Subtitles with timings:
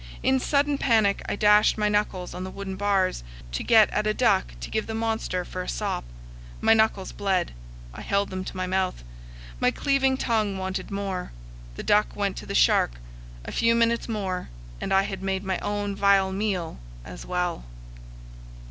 [0.23, 4.15] In sudden panic I dashed my knuckles on the wooden bars, to get at a
[4.15, 6.03] duck to give the monster for a sop.
[6.59, 7.53] My knuckles bled.
[7.93, 9.03] I held them to my mouth.
[9.59, 11.31] My cleaving tongue wanted more.
[11.75, 12.93] The duck went to the shark;
[13.45, 14.49] a few minutes more
[14.81, 17.65] and I had made my own vile meal as well.